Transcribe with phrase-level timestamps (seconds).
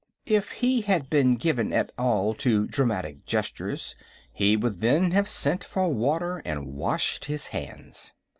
[0.25, 1.29] If he had been
[1.71, 3.95] at all given to dramatic gestures
[4.33, 8.11] he would then have sent for water and washed his hands.